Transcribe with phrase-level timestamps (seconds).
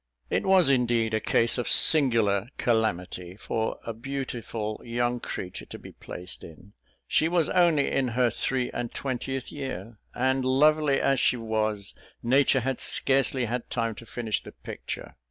[0.31, 5.91] It was, indeed, a case of singular calamity for a beautiful young creature to be
[5.91, 6.73] placed in.
[7.07, 11.93] She was only in her three and twentieth year and, lovely as she was,
[12.23, 15.17] nature had scarcely had time to finish the picture.